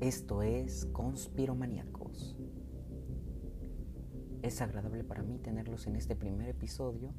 [0.00, 2.34] Esto es Conspiromaníacos.
[4.40, 7.12] Es agradable para mí tenerlos en este primer episodio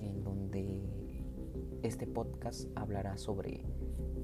[0.00, 0.82] en donde
[1.84, 3.64] este podcast hablará sobre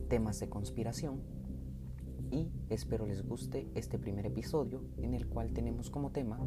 [0.09, 1.22] temas de conspiración
[2.32, 6.40] y espero les guste este primer episodio en el cual tenemos como tema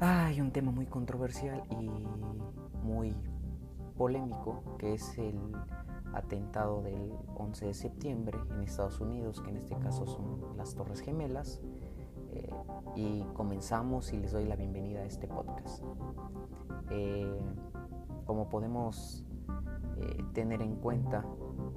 [0.00, 1.88] hay un tema muy controversial y
[2.84, 3.16] muy
[3.96, 5.38] polémico que es el
[6.14, 11.00] atentado del 11 de septiembre en Estados Unidos, que en este caso son las Torres
[11.00, 11.60] Gemelas.
[12.32, 12.50] Eh,
[12.96, 15.82] y comenzamos y les doy la bienvenida a este podcast.
[16.90, 17.40] Eh,
[18.24, 19.26] como podemos
[19.96, 21.26] eh, tener en cuenta,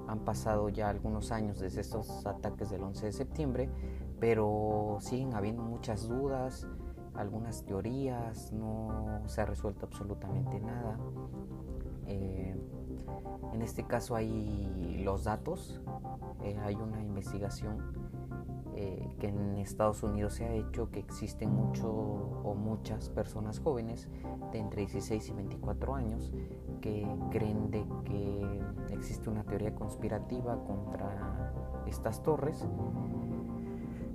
[0.08, 3.70] han pasado ya algunos años desde estos ataques del 11 de septiembre,
[4.18, 6.66] pero siguen habiendo muchas dudas,
[7.14, 10.98] algunas teorías, no se ha resuelto absolutamente nada.
[13.52, 15.80] En este caso hay los datos,
[16.42, 18.06] eh, hay una investigación
[18.78, 24.06] eh, que en Estados Unidos se ha hecho que existen mucho o muchas personas jóvenes
[24.52, 26.30] de entre 16 y 24 años
[26.82, 31.54] que creen de que existe una teoría conspirativa contra
[31.86, 32.66] estas torres.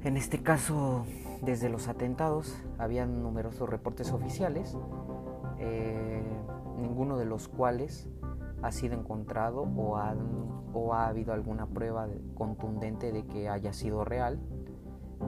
[0.04, 1.06] En este caso,
[1.42, 4.78] desde los atentados, habían numerosos reportes oficiales,
[5.58, 6.22] eh,
[6.78, 8.08] ninguno de los cuales
[8.62, 9.98] ha sido encontrado o,
[10.94, 14.40] ha habido alguna prueba contundente de que haya sido real.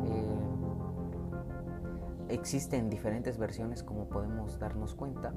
[0.06, 0.54] Eh,
[2.30, 5.34] existen diferentes versiones como podemos darnos cuenta,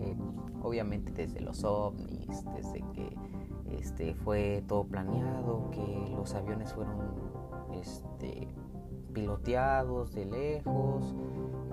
[0.00, 0.16] eh,
[0.62, 3.16] obviamente desde los ovnis, desde que
[3.78, 6.96] este, fue todo planeado, que los aviones fueron
[7.74, 8.48] este,
[9.12, 11.14] piloteados de lejos,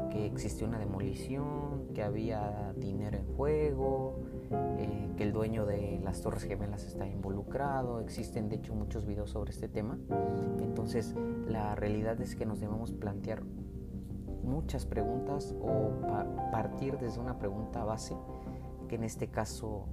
[0.09, 4.18] que existió una demolición, que había dinero en juego,
[4.51, 7.99] eh, que el dueño de las Torres Gemelas está involucrado.
[7.99, 9.97] Existen de hecho muchos videos sobre este tema.
[10.61, 11.15] Entonces
[11.47, 13.43] la realidad es que nos debemos plantear
[14.43, 15.91] muchas preguntas o
[16.51, 18.15] partir desde una pregunta base,
[18.87, 19.85] que en este caso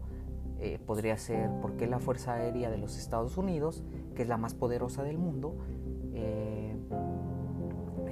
[0.59, 3.85] eh, podría ser por qué la Fuerza Aérea de los Estados Unidos,
[4.15, 5.59] que es la más poderosa del mundo,
[6.15, 6.75] eh,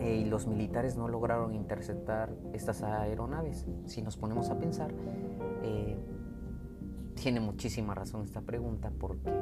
[0.05, 3.67] y los militares no lograron interceptar estas aeronaves.
[3.87, 4.93] Si nos ponemos a pensar,
[5.63, 5.97] eh,
[7.25, 9.33] tiene muchísima razón esta pregunta porque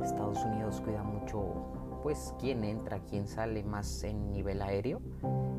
[0.00, 5.02] Estados Unidos cuida mucho pues quién entra, quién sale más en nivel aéreo.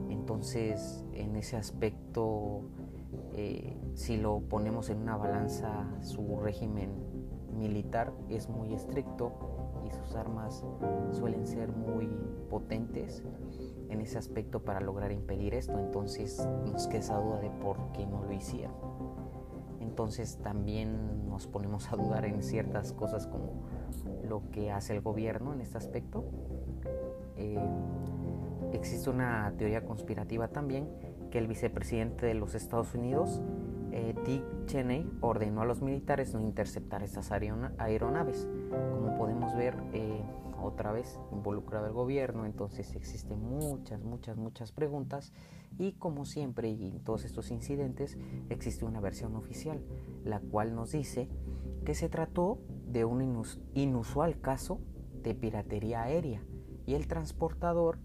[0.10, 2.62] Entonces, en ese aspecto,
[3.34, 6.94] eh, si lo ponemos en una balanza, su régimen
[7.52, 9.34] militar es muy estricto
[9.86, 10.64] y sus armas
[11.12, 12.08] suelen ser muy
[12.50, 13.26] potentes
[13.90, 15.78] en ese aspecto para lograr impedir esto.
[15.80, 18.96] Entonces nos queda esa duda de por qué no lo hicieron.
[19.96, 23.68] Entonces también nos ponemos a dudar en ciertas cosas como
[24.26, 26.24] lo que hace el gobierno en este aspecto.
[27.36, 27.60] Eh,
[28.72, 30.88] existe una teoría conspirativa también
[31.32, 33.42] que el vicepresidente de los Estados Unidos,
[33.92, 38.48] eh, Dick Cheney, ordenó a los militares no interceptar estas aeronaves.
[38.94, 40.22] Como podemos ver, eh,
[40.66, 45.34] otra vez involucrado el gobierno, entonces existen muchas, muchas, muchas preguntas
[45.78, 48.18] y como siempre y en todos estos incidentes
[48.50, 49.84] existe una versión oficial,
[50.24, 51.30] la cual nos dice
[51.86, 53.44] que se trató de un
[53.74, 54.80] inusual caso
[55.24, 56.44] de piratería aérea
[56.86, 58.00] y el transportador,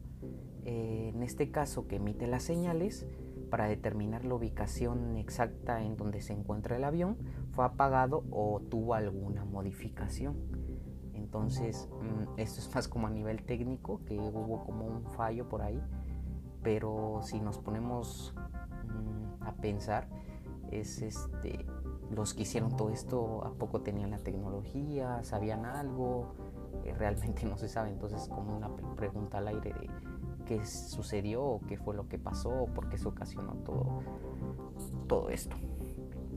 [0.65, 3.07] eh, en este caso que emite las señales,
[3.51, 7.19] para determinar la ubicación exacta en donde se encuentra el avión,
[7.51, 10.37] fue apagado o tuvo alguna modificación.
[11.31, 15.63] Entonces, mm, esto es más como a nivel técnico, que hubo como un fallo por
[15.63, 15.81] ahí,
[16.61, 18.35] pero si nos ponemos
[18.89, 20.09] mm, a pensar,
[20.73, 21.65] es este,
[22.11, 25.23] los que hicieron todo esto, ¿a poco tenían la tecnología?
[25.23, 26.35] ¿Sabían algo?
[26.83, 29.89] Eh, realmente no se sabe, entonces como una pregunta al aire de
[30.47, 34.01] qué sucedió, qué fue lo que pasó, por qué se ocasionó todo,
[35.07, 35.55] todo esto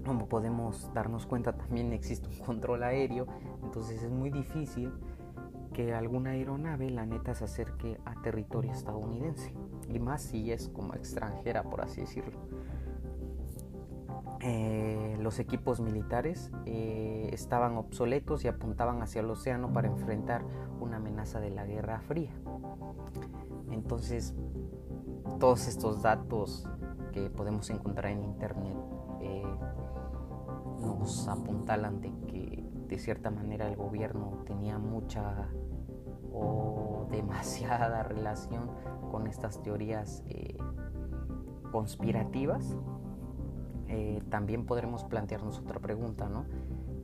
[0.06, 3.28] como podemos darnos cuenta también existe un control aéreo,
[3.74, 4.94] entonces es muy difícil
[5.74, 9.52] que alguna aeronave la neta se acerque a territorio estadounidense,
[9.90, 12.40] y más si es como extranjera, por así decirlo.
[14.42, 20.44] Eh, los equipos militares eh, estaban obsoletos y apuntaban hacia el océano para enfrentar
[20.80, 22.30] una amenaza de la Guerra Fría.
[23.72, 24.36] Entonces,
[25.40, 26.70] todos estos datos
[27.12, 28.78] que podemos encontrar en Internet
[29.20, 29.44] eh,
[30.80, 32.53] nos apuntalan de que
[32.94, 35.50] de cierta manera el gobierno tenía mucha
[36.32, 38.70] o demasiada relación
[39.10, 40.58] con estas teorías eh,
[41.72, 42.78] conspirativas.
[43.88, 46.46] eh, también podremos plantearnos otra pregunta, ¿no?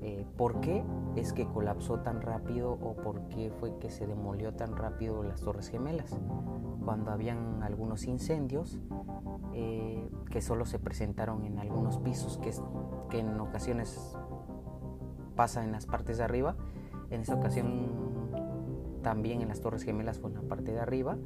[0.01, 0.83] Eh, ¿Por qué
[1.15, 5.41] es que colapsó tan rápido o por qué fue que se demolió tan rápido las
[5.41, 6.17] Torres Gemelas?
[6.85, 8.79] Cuando habían algunos incendios
[9.51, 12.39] que solo se presentaron en algunos pisos,
[13.09, 14.15] que en ocasiones
[15.39, 16.57] pasa en las partes de arriba,
[17.09, 21.17] en esta ocasión también en las Torres Gemelas fue en la parte de arriba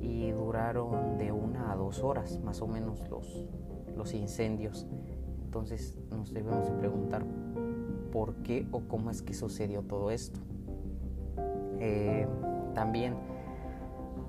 [0.00, 3.46] y duraron de una a dos horas más o menos los,
[3.94, 4.86] los incendios.
[5.44, 7.26] Entonces nos debemos de preguntar
[8.12, 10.40] por qué o cómo es que sucedió todo esto.
[11.80, 12.26] Eh,
[12.74, 13.14] también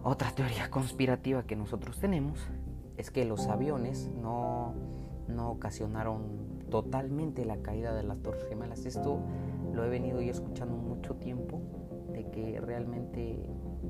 [0.03, 2.37] otra teoría conspirativa que nosotros tenemos
[2.97, 4.73] es que los aviones no,
[5.29, 8.85] no ocasionaron totalmente la caída de las Torres Gemelas.
[8.85, 9.19] Esto
[9.73, 11.61] lo he venido yo escuchando mucho tiempo,
[12.11, 13.39] de que realmente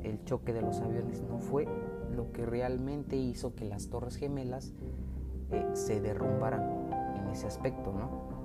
[0.03, 1.67] el choque de los aviones no fue
[2.15, 4.73] lo que realmente hizo que las Torres Gemelas
[5.51, 6.61] eh, se derrumbaran
[7.17, 8.35] en ese aspecto, ¿no?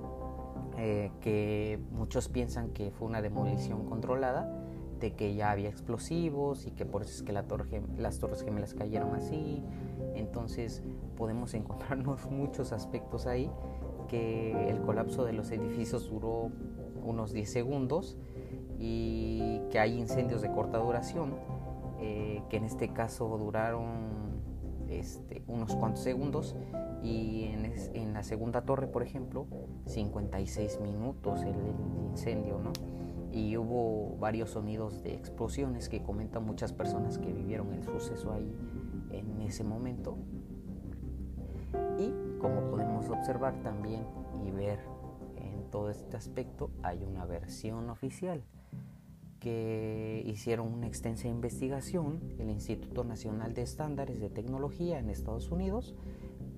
[0.77, 4.51] Eh, que muchos piensan que fue una demolición controlada,
[4.99, 8.43] de que ya había explosivos y que por eso es que la torre, las Torres
[8.43, 9.63] Gemelas cayeron así.
[10.15, 10.83] Entonces
[11.17, 13.51] podemos encontrarnos muchos aspectos ahí,
[14.11, 16.51] que el colapso de los edificios duró
[17.01, 18.17] unos 10 segundos
[18.77, 21.35] y que hay incendios de corta duración,
[22.01, 24.41] eh, que en este caso duraron
[24.89, 26.57] este, unos cuantos segundos
[27.01, 27.45] y
[27.93, 29.47] en, la segunda torre, por ejemplo,
[29.85, 31.55] 56 minutos el,
[32.11, 32.73] incendio, ¿no?
[33.31, 38.53] Y hubo varios sonidos de explosiones que comentan muchas personas que vivieron el suceso ahí
[39.11, 40.17] en ese momento.
[41.97, 44.05] Y como podemos observar también
[44.45, 44.79] y ver
[45.37, 48.43] en todo este aspecto, hay una versión oficial
[49.39, 55.95] que hicieron una extensa investigación, el Instituto Nacional de Estándares de Tecnología en Estados Unidos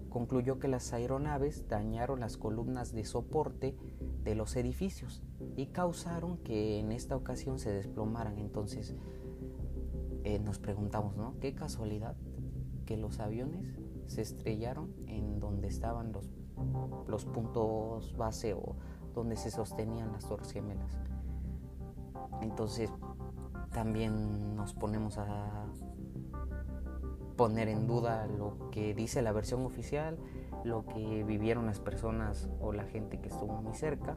[0.10, 3.76] concluyó que las aeronaves dañaron las columnas de soporte
[4.24, 5.24] de los edificios
[5.56, 8.38] y causaron que en esta ocasión se desplomaran.
[8.38, 8.96] Entonces
[10.24, 11.36] eh, nos preguntamos, ¿no?
[11.40, 12.16] Qué casualidad
[12.86, 13.74] que los aviones
[14.08, 16.30] se estrellaron en donde estaban los,
[17.08, 18.76] los puntos base o
[19.14, 20.98] donde se sostenían las torres gemelas.
[22.42, 22.92] Entonces
[23.72, 25.66] también nos ponemos a
[27.36, 30.18] poner en duda lo que dice la versión oficial,
[30.64, 34.16] lo que vivieron las personas o la gente que estuvo muy cerca.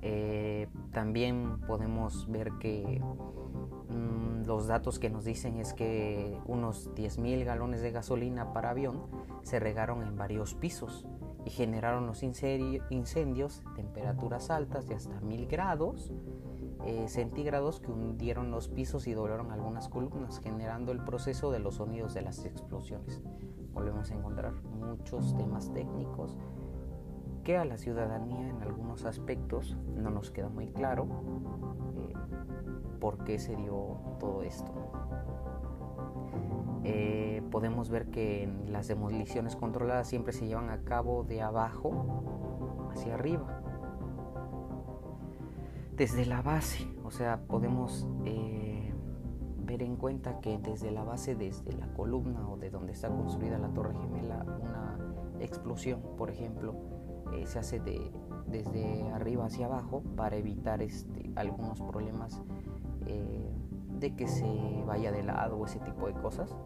[0.00, 3.02] Eh, también podemos ver que
[3.88, 9.02] mm, los datos que nos dicen es que unos 10.000 galones de gasolina para avión
[9.42, 11.06] se regaron en varios pisos
[11.44, 16.12] y generaron los incendios, temperaturas altas de hasta 1000 grados
[16.84, 21.76] eh, centígrados que hundieron los pisos y doblaron algunas columnas, generando el proceso de los
[21.76, 23.20] sonidos de las explosiones.
[23.72, 26.38] Volvemos a encontrar muchos temas técnicos
[27.44, 31.08] que a la ciudadanía en algunos aspectos no nos queda muy claro
[32.98, 34.72] por qué se dio todo esto.
[36.84, 43.14] Eh, podemos ver que las demoliciones controladas siempre se llevan a cabo de abajo hacia
[43.14, 43.62] arriba.
[45.96, 48.94] Desde la base, o sea, podemos eh,
[49.58, 53.58] ver en cuenta que desde la base, desde la columna o de donde está construida
[53.58, 54.96] la torre gemela, una
[55.40, 56.74] explosión, por ejemplo,
[57.32, 58.12] eh, se hace de,
[58.46, 62.40] desde arriba hacia abajo para evitar este, algunos problemas
[63.98, 66.56] de que se vaya de lado o ese tipo de cosas.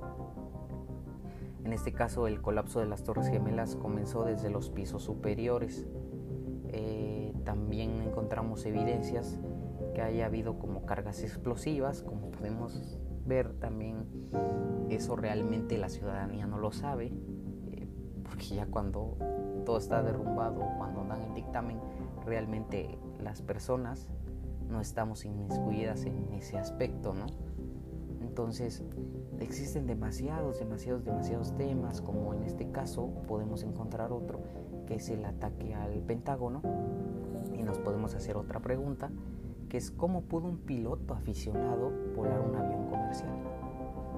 [1.65, 5.87] En este caso el colapso de las Torres Gemelas comenzó desde los pisos superiores.
[6.69, 9.39] Eh, también encontramos evidencias
[9.95, 14.07] que haya habido como cargas explosivas, como podemos ver también
[14.89, 17.13] eso realmente la ciudadanía no lo sabe,
[17.71, 17.87] eh,
[18.25, 19.17] porque ya cuando
[19.65, 21.79] todo está derrumbado, cuando dan el dictamen,
[22.25, 24.09] realmente las personas
[24.73, 27.27] no estamos inmiscuidas en ese aspecto, ¿no?
[28.23, 28.83] Entonces,
[29.39, 34.41] existen demasiados, demasiados, demasiados temas, como en este caso podemos encontrar otro,
[34.87, 36.63] que es el ataque al Pentágono,
[37.53, 39.11] y nos podemos hacer otra pregunta,
[39.69, 43.37] que es cómo pudo un piloto aficionado volar un avión comercial.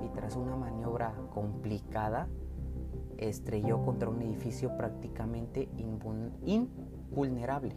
[0.04, 2.28] Y tras una maniobra complicada,
[3.18, 7.74] estrelló contra un edificio prácticamente invulnerable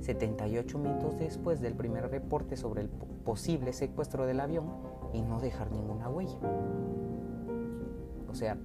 [0.00, 4.66] 78 minutos después del primer reporte sobre el posible secuestro del avión
[5.12, 6.38] y no dejar ninguna huella.
[8.28, 8.56] O sea,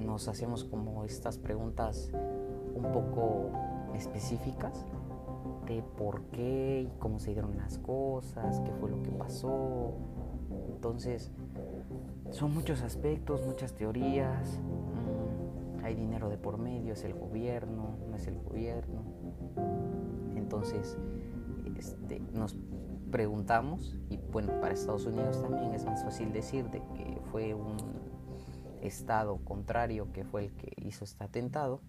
[0.00, 2.10] nos hacemos como estas preguntas
[2.74, 3.50] un poco
[3.94, 4.86] específicas
[5.66, 9.92] de por qué y cómo se dieron las cosas, qué fue lo que pasó.
[10.68, 11.30] Entonces,
[12.30, 14.60] son muchos aspectos, muchas teorías.
[14.60, 19.02] Mm, hay dinero de por medio, es el gobierno, no es el gobierno.
[20.60, 20.98] Entonces,
[21.78, 22.54] este, nos
[23.10, 27.78] preguntamos, y bueno, para Estados Unidos también es más fácil decir de que fue un
[28.82, 31.80] estado contrario que fue el que hizo este atentado,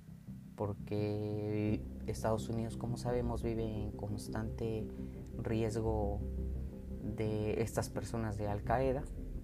[0.56, 4.88] porque Estados Unidos, como sabemos, vive en constante
[5.38, 6.22] riesgo
[7.04, 9.04] de estas personas de Al Qaeda,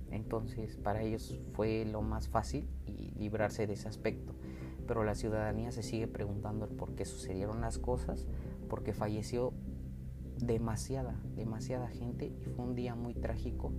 [0.09, 4.33] entonces para ellos fue lo más fácil y librarse de ese aspecto.
[4.87, 8.25] Pero la ciudadanía se sigue preguntando por qué sucedieron las cosas,
[8.67, 9.53] porque falleció
[10.39, 13.71] demasiada, demasiada gente y fue un día muy trágico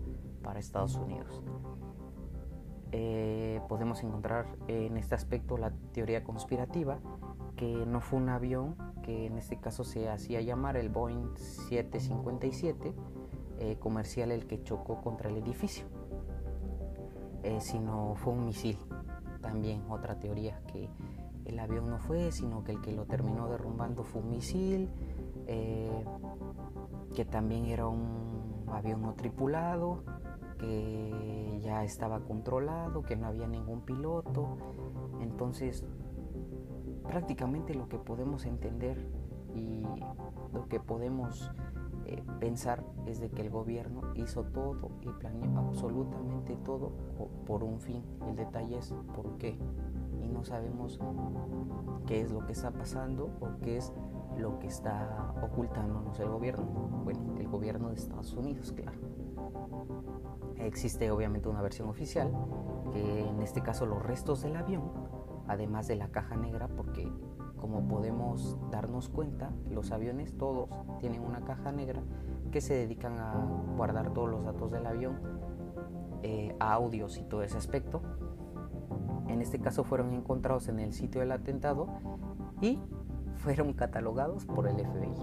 [0.42, 1.42] para Estados Unidos.
[2.90, 7.00] Eh, podemos encontrar en este aspecto la teoría conspirativa,
[7.56, 12.94] que no fue un avión, que en este caso se hacía llamar el Boeing 757
[13.60, 15.84] eh, comercial el que chocó contra el edificio,
[17.42, 18.78] eh, sino fue un misil.
[19.42, 20.88] También otra teoría, que
[21.48, 24.90] el avión no fue, sino que el que lo terminó derrumbando fue un misil
[25.46, 26.04] eh,
[27.14, 30.02] que también era un avión no tripulado,
[30.58, 34.58] que ya estaba controlado, que no había ningún piloto.
[35.20, 35.84] Entonces,
[37.04, 39.10] prácticamente lo que podemos entender
[39.54, 39.86] y
[40.52, 41.50] lo que podemos
[42.04, 46.92] eh, pensar es de que el gobierno hizo todo y planeó absolutamente todo
[47.46, 48.04] por un fin.
[48.28, 49.58] El detalle es por qué.
[50.32, 51.00] No sabemos
[52.06, 53.92] qué es lo que está pasando o qué es
[54.36, 56.64] lo que está ocultándonos el gobierno.
[57.04, 58.98] Bueno, el gobierno de Estados Unidos, claro.
[60.56, 62.32] Existe obviamente una versión oficial,
[62.92, 64.90] que en este caso los restos del avión,
[65.46, 67.10] además de la caja negra, porque
[67.56, 70.68] como podemos darnos cuenta, los aviones todos
[71.00, 72.02] tienen una caja negra
[72.50, 73.34] que se dedican a
[73.76, 75.18] guardar todos los datos del avión,
[76.22, 78.00] eh, audios y todo ese aspecto.
[79.38, 81.86] En este caso fueron encontrados en el sitio del atentado
[82.60, 82.80] y
[83.36, 85.14] fueron catalogados por el FBI.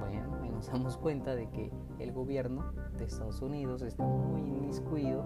[0.00, 1.70] Bueno, y nos damos cuenta de que
[2.00, 5.22] el gobierno de Estados Unidos está muy inmiscuido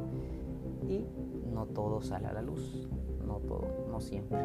[0.87, 1.07] y
[1.51, 2.91] no todo sale a la luz,
[3.27, 4.39] no todo, no siempre.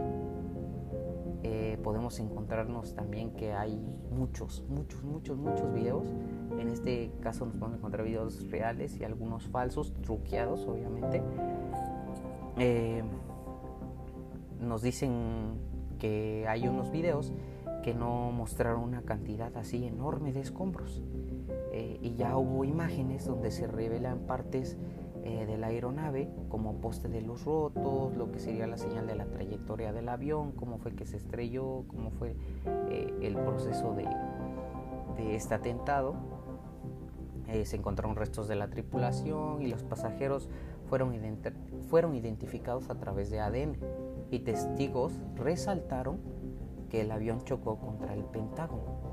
[1.43, 3.77] Eh, podemos encontrarnos también que hay
[4.09, 6.07] muchos, muchos, muchos, muchos videos.
[6.57, 11.21] En este caso nos podemos encontrar videos reales y algunos falsos, truqueados obviamente.
[12.57, 13.03] Eh,
[14.59, 15.57] nos dicen
[15.99, 17.33] que hay unos videos
[17.83, 21.01] que no mostraron una cantidad así enorme de escombros.
[21.71, 24.77] Eh, y ya hubo imágenes donde se revelan partes
[25.23, 29.15] eh, de la aeronave como poste de luz rotos, lo que sería la señal de
[29.15, 32.35] la trayectoria del avión, cómo fue que se estrelló, cómo fue
[32.89, 34.07] eh, el proceso de,
[35.35, 36.15] este atentado.
[37.63, 40.49] se encontraron restos de la tripulación y los pasajeros
[40.87, 41.13] fueron,
[41.89, 43.77] fueron identificados a través de ADN
[44.31, 46.17] y testigos resaltaron
[46.89, 49.09] que el avión chocó contra el Pentágono.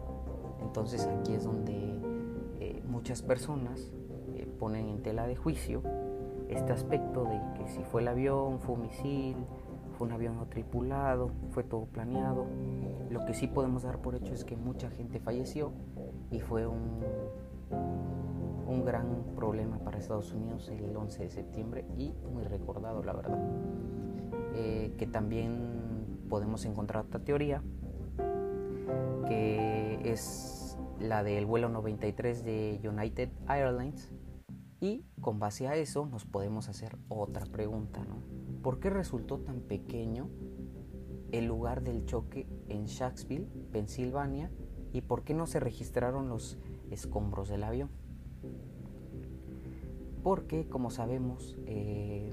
[0.62, 2.00] Entonces aquí es donde
[2.60, 3.92] eh, muchas personas
[4.34, 5.82] eh, ponen en tela de juicio
[6.48, 9.36] este aspecto de que si fue el avión, fue un misil,
[9.96, 12.46] fue un avión no tripulado, fue todo planeado.
[13.10, 15.72] Lo que sí podemos dar por hecho es que mucha gente falleció
[16.30, 17.00] y fue un,
[18.68, 23.38] un gran problema para Estados Unidos el 11 de septiembre y muy recordado, la verdad.
[24.58, 27.62] Eh, que también podemos encontrar otra teoría,
[29.28, 34.10] que es la del vuelo 93 de United Airlines.
[34.80, 38.22] Y con base a eso nos podemos hacer otra pregunta, ¿no?
[38.62, 40.28] ¿Por qué resultó tan pequeño
[41.32, 44.50] el lugar del choque en Shacksville, Pensilvania?
[44.92, 46.58] ¿Y por qué no se registraron los
[46.90, 47.90] escombros del avión?
[50.22, 52.32] Porque, como sabemos, eh,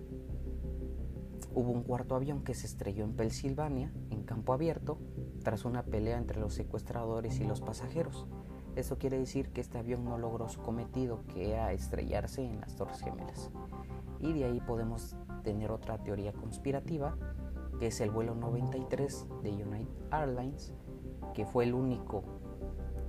[1.55, 4.97] Hubo un cuarto avión que se estrelló en Pensilvania, en campo abierto,
[5.43, 8.25] tras una pelea entre los secuestradores y los pasajeros.
[8.75, 12.75] Eso quiere decir que este avión no logró su cometido, que era estrellarse en las
[12.75, 13.51] Torres Gemelas.
[14.19, 17.15] Y de ahí podemos tener otra teoría conspirativa,
[17.79, 20.73] que es el vuelo 93 de United Airlines,
[21.35, 22.23] que fue el único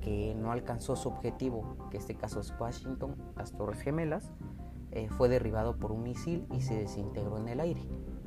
[0.03, 4.31] que no alcanzó su objetivo, que en este caso es Washington, las Torres Gemelas,
[4.91, 7.81] eh, fue derribado por un misil y se desintegró en el aire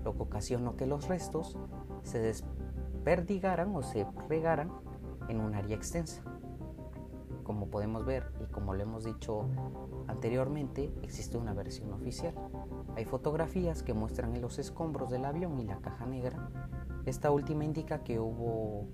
[0.07, 1.57] lo que ocasionó que los restos
[2.03, 4.71] se desperdigaran o se regaran
[5.27, 6.23] en un área extensa.
[7.43, 9.49] Como podemos ver y como lo hemos dicho
[10.07, 12.33] anteriormente, existe una versión oficial.
[12.95, 16.51] Hay fotografías que muestran los escombros del avión y la caja negra.
[17.05, 18.87] Esta última indica que hubo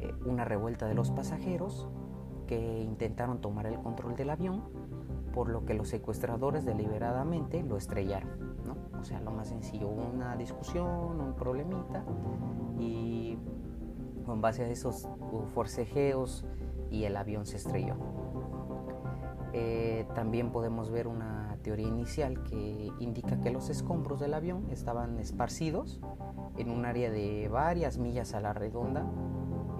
[0.00, 1.88] eh, una revuelta de los pasajeros
[2.48, 4.64] que intentaron tomar el control del avión
[5.32, 8.51] por lo que los secuestradores deliberadamente lo estrellaron.
[9.02, 12.04] O sea, lo más sencillo, una discusión, un problemita
[12.78, 13.36] y
[14.24, 15.08] con base a esos
[15.54, 16.44] forcejeos
[16.88, 17.96] y el avión se estrelló.
[19.52, 25.18] Eh, también podemos ver una teoría inicial que indica que los escombros del avión estaban
[25.18, 26.00] esparcidos
[26.56, 29.04] en un área de varias millas a la redonda.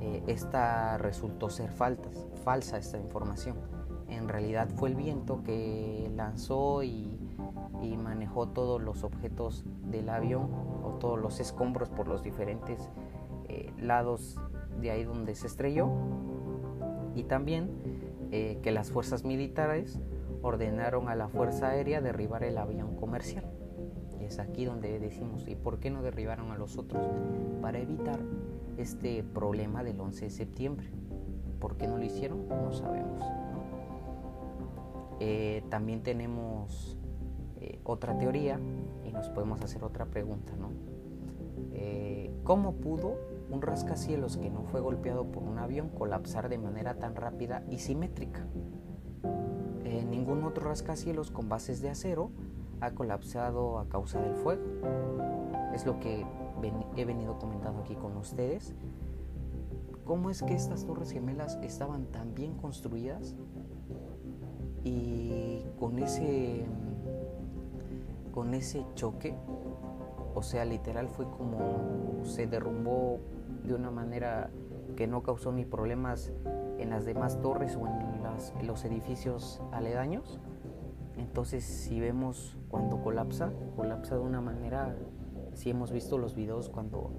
[0.00, 3.56] Eh, esta resultó ser falsa esta información.
[4.08, 7.11] En realidad fue el viento que lanzó y,
[7.96, 10.48] manejó todos los objetos del avión
[10.84, 12.90] o todos los escombros por los diferentes
[13.48, 14.40] eh, lados
[14.80, 15.90] de ahí donde se estrelló.
[17.14, 17.70] Y también
[18.30, 20.00] eh, que las fuerzas militares
[20.42, 23.44] ordenaron a la Fuerza Aérea derribar el avión comercial.
[24.20, 27.02] Y es aquí donde decimos, ¿y por qué no derribaron a los otros?
[27.60, 28.20] Para evitar
[28.78, 30.86] este problema del 11 de septiembre.
[31.60, 32.48] ¿Por qué no lo hicieron?
[32.48, 33.22] No sabemos.
[35.20, 36.98] Eh, también tenemos
[37.84, 38.58] otra teoría
[39.04, 40.70] y nos podemos hacer otra pregunta, ¿no?
[42.44, 43.14] ¿Cómo pudo
[43.52, 47.78] un rascacielos que no fue golpeado por un avión colapsar de manera tan rápida y
[47.78, 48.46] simétrica.
[49.84, 52.30] Eh, ningún otro rascacielos con bases de acero
[52.80, 54.62] ha colapsado a causa del fuego.
[55.74, 56.24] Es lo que
[56.96, 58.74] he venido comentando aquí con ustedes.
[60.04, 63.36] ¿Cómo es que estas torres gemelas estaban tan bien construidas
[64.82, 66.64] y con ese
[68.32, 69.36] con ese choque
[70.34, 73.20] o sea literal fue como se derrumbó
[73.64, 74.50] de una manera
[74.96, 76.32] que no causó ni problemas
[76.78, 78.02] en las demás torres o en,
[78.66, 80.38] los edificios aledaños.
[81.16, 84.94] Entonces si vemos cuando colapsa, colapsa de una manera,
[85.52, 87.10] si hemos visto los videos cuando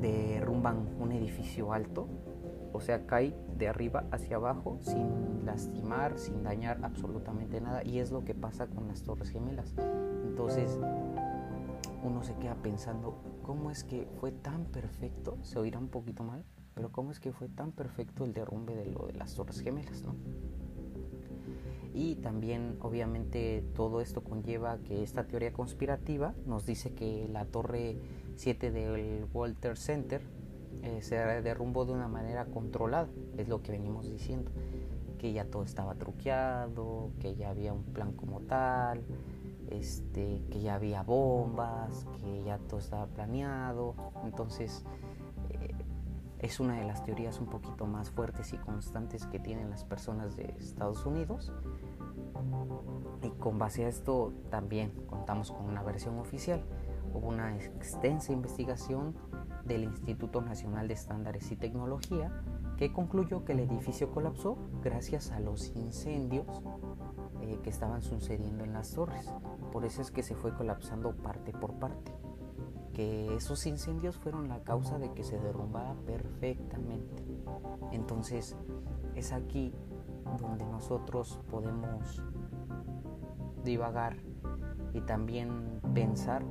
[0.00, 2.08] derrumban un edificio alto,
[2.72, 7.84] o sea, cae de arriba hacia abajo sin lastimar, sin dañar absolutamente nada.
[7.84, 9.74] Y es lo que pasa con las torres gemelas.
[10.24, 10.78] Entonces,
[12.02, 15.38] uno se queda pensando, ¿cómo es que fue tan perfecto?
[15.42, 18.86] Se oirá un poquito mal, pero ¿cómo es que fue tan perfecto el derrumbe de
[18.86, 20.14] lo de las Torres Gemelas, no?
[21.92, 27.98] Y también, obviamente, todo esto conlleva que esta teoría conspirativa nos dice que la Torre
[28.36, 30.22] 7 del Walter Center
[30.82, 34.50] eh, se derrumbó de una manera controlada, es lo que venimos diciendo,
[35.18, 39.02] que ya todo estaba truqueado, que ya había un plan como tal,
[39.68, 43.94] este, que ya había bombas, que ya todo estaba planeado.
[44.24, 44.84] Entonces,
[45.50, 45.74] eh,
[46.38, 50.36] es una de las teorías un poquito más fuertes y constantes que tienen las personas
[50.36, 51.52] de Estados Unidos.
[53.22, 56.62] Y con base a esto también contamos con una versión oficial.
[57.12, 59.14] Hubo una extensa investigación
[59.70, 62.42] del Instituto Nacional de Estándares y Tecnología
[62.76, 66.46] que concluyó que el edificio colapsó gracias a los incendios
[67.40, 69.32] eh, que estaban sucediendo en las torres.
[69.72, 72.12] Por eso es que se fue colapsando parte por parte.
[72.92, 77.24] Que esos incendios fueron la causa de que se derrumbara perfectamente.
[77.92, 78.56] Entonces
[79.14, 79.72] es aquí
[80.40, 82.24] donde nosotros podemos
[83.62, 84.16] divagar
[84.92, 86.42] y también pensar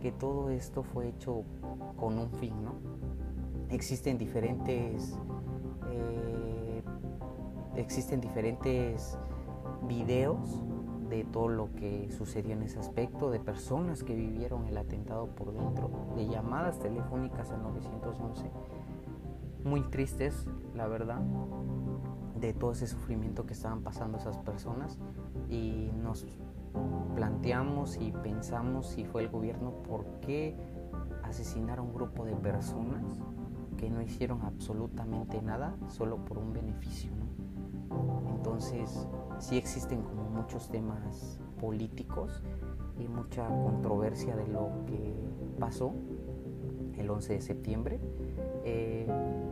[0.00, 1.44] que todo esto fue hecho
[1.96, 2.74] con un fin, ¿no?
[3.70, 5.18] Existen diferentes
[5.90, 6.82] eh,
[7.76, 9.18] existen diferentes
[9.86, 10.62] videos
[11.08, 15.52] de todo lo que sucedió en ese aspecto, de personas que vivieron el atentado por
[15.52, 18.50] dentro, de llamadas telefónicas al 911,
[19.64, 21.20] muy tristes, la verdad,
[22.38, 24.98] de todo ese sufrimiento que estaban pasando esas personas
[25.48, 26.26] y nos
[27.16, 30.56] planteamos y pensamos si fue el gobierno por qué
[31.30, 33.02] asesinar a un grupo de personas
[33.76, 37.10] que no hicieron absolutamente nada solo por un beneficio.
[38.28, 42.42] Entonces, sí existen como muchos temas políticos
[42.98, 45.14] y mucha controversia de lo que
[45.58, 45.94] pasó
[46.98, 48.00] el 11 de septiembre.
[48.64, 49.06] Eh,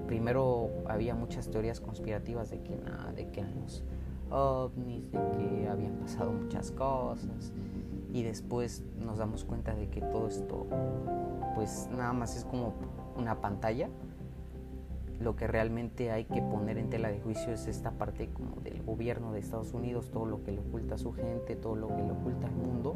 [0.06, 3.84] primero había muchas teorías conspirativas de que nada, de que los
[4.28, 7.52] de que habían pasado muchas cosas
[8.12, 10.66] y después nos damos cuenta de que todo esto
[11.54, 12.74] pues nada más es como
[13.16, 13.88] una pantalla.
[15.18, 18.82] Lo que realmente hay que poner en tela de juicio es esta parte como del
[18.84, 22.02] gobierno de Estados Unidos, todo lo que le oculta a su gente, todo lo que
[22.04, 22.94] le oculta al mundo,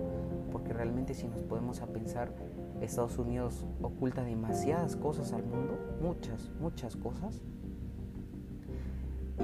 [0.53, 2.33] porque realmente si nos podemos a pensar,
[2.81, 7.43] Estados Unidos oculta demasiadas cosas al mundo, muchas, muchas cosas,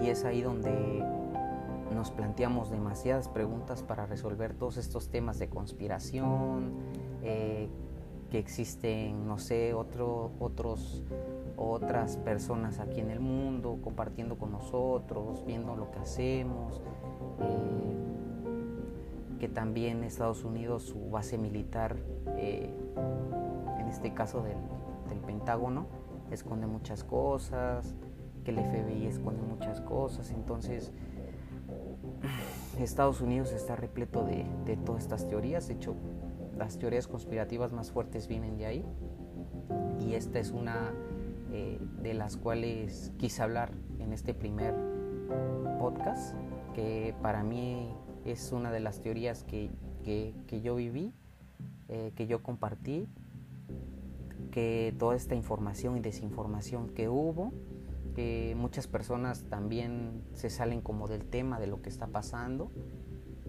[0.00, 1.04] y es ahí donde
[1.94, 6.72] nos planteamos demasiadas preguntas para resolver todos estos temas de conspiración,
[7.22, 7.68] eh,
[8.30, 11.02] que existen, no sé, otro, otros
[11.58, 16.80] otras personas aquí en el mundo, compartiendo con nosotros, viendo lo que hacemos,
[17.40, 17.96] eh,
[19.40, 21.96] que también Estados Unidos, su base militar,
[22.36, 22.70] eh,
[23.80, 24.56] en este caso del,
[25.08, 25.86] del Pentágono,
[26.30, 27.94] esconde muchas cosas,
[28.44, 30.92] que el FBI esconde muchas cosas, entonces
[32.84, 35.94] Estados Unidos está repleto de, de, todas estas teorías, de hecho
[36.56, 38.84] las teorías conspirativas más fuertes vienen de ahí.
[40.00, 40.92] Y esta es una
[41.52, 44.74] eh, de las cuales quise hablar en este primer
[45.78, 46.34] podcast,
[46.74, 49.70] que para mí es una de las teorías que,
[50.04, 51.12] que, yo viví,
[51.88, 53.06] eh, que yo compartí,
[54.50, 57.52] que toda esta información y desinformación que hubo,
[58.18, 62.72] que muchas personas también se salen como del tema de lo que está pasando,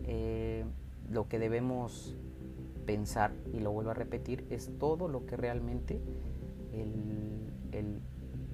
[0.04, 0.64] eh,
[1.10, 2.16] lo que debemos
[2.86, 6.00] pensar, y lo vuelvo a repetir, es todo lo que realmente
[6.72, 7.50] el,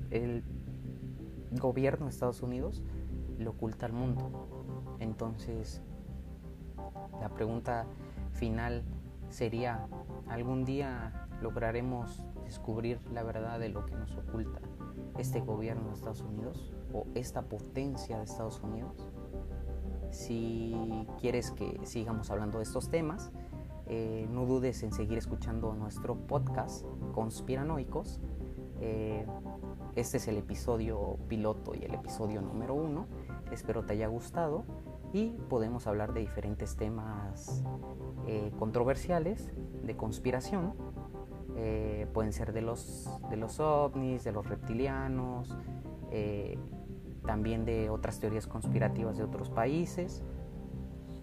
[0.10, 0.43] el,
[1.60, 2.82] gobierno de Estados Unidos
[3.38, 4.47] le oculta al mundo.
[4.99, 5.82] Entonces,
[7.19, 7.88] la pregunta
[8.32, 8.84] final
[9.30, 9.86] sería,
[10.30, 14.62] ¿algún día lograremos descubrir la verdad de lo que nos oculta
[15.17, 19.08] este gobierno de Estados Unidos o esta potencia de Estados Unidos?
[20.12, 20.75] Si
[21.19, 23.32] quieres que sigamos hablando de estos temas,
[23.88, 28.19] eh, no dudes en seguir escuchando nuestro podcast Conspiranoicos.
[28.80, 29.25] Eh,
[29.95, 33.08] este es el episodio piloto y el episodio número uno.
[33.51, 34.63] Espero te haya gustado
[35.13, 37.63] y podemos hablar de diferentes temas
[38.28, 39.51] eh, controversiales,
[39.84, 40.73] de conspiración.
[42.13, 45.56] Pueden ser de los, de los ovnis, de los reptilianos,
[47.26, 50.24] también de otras teorías conspirativas de otros países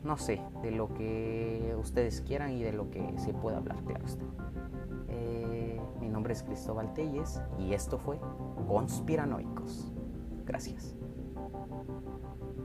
[0.05, 4.05] no sé, de lo que ustedes quieran y de lo que se pueda hablar, claro
[4.05, 4.25] está.
[5.09, 8.19] Eh, mi nombre es Cristóbal Telles y esto fue
[8.67, 9.93] Conspiranoicos.
[10.45, 10.97] Gracias.